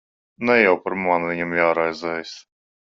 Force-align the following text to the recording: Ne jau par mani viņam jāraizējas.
Ne 0.49 0.55
jau 0.61 0.71
par 0.87 0.97
mani 1.03 1.31
viņam 1.33 1.55
jāraizējas. 1.61 2.37